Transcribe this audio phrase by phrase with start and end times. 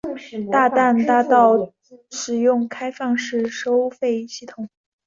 [0.51, 1.71] 大淡大道
[2.09, 4.67] 使用开放式收费系统。